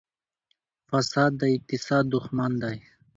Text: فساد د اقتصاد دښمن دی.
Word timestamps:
فساد 0.89 1.31
د 1.41 1.43
اقتصاد 1.55 2.03
دښمن 2.13 2.51
دی. 2.63 2.77